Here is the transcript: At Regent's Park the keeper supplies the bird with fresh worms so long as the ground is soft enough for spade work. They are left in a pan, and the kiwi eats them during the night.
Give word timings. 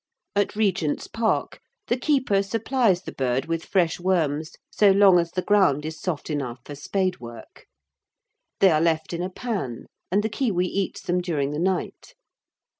At 0.35 0.55
Regent's 0.55 1.05
Park 1.07 1.59
the 1.85 1.95
keeper 1.95 2.41
supplies 2.41 3.03
the 3.03 3.11
bird 3.11 3.45
with 3.45 3.63
fresh 3.63 3.99
worms 3.99 4.53
so 4.71 4.89
long 4.89 5.19
as 5.19 5.29
the 5.29 5.43
ground 5.43 5.85
is 5.85 6.01
soft 6.01 6.31
enough 6.31 6.57
for 6.65 6.73
spade 6.73 7.19
work. 7.19 7.67
They 8.61 8.71
are 8.71 8.81
left 8.81 9.13
in 9.13 9.21
a 9.21 9.29
pan, 9.29 9.85
and 10.11 10.23
the 10.23 10.29
kiwi 10.29 10.65
eats 10.65 11.01
them 11.03 11.21
during 11.21 11.51
the 11.51 11.59
night. 11.59 12.15